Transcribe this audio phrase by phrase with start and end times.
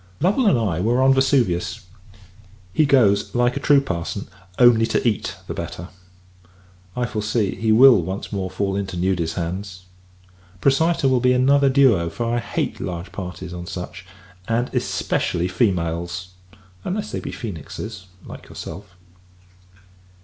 [0.19, 1.85] Lovel and I were on Vesuvius.
[2.73, 4.27] He goes, like a true parson,
[4.57, 5.89] only to eat the better.
[6.95, 9.83] I foresee, he will once more fall into Nudi's hands.
[10.59, 14.03] Procyta will be another Duo; for I hate large parties on such,
[14.47, 16.29] and especially females
[16.83, 18.95] unless they be Phoenixes, like yourself.